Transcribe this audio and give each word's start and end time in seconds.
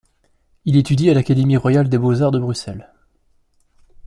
Il 0.65 0.77
étudie 0.77 1.11
à 1.11 1.13
l'Académie 1.13 1.57
royale 1.57 1.87
des 1.87 1.99
beaux-arts 1.99 2.31
de 2.31 2.39
Bruxelles. 2.39 2.89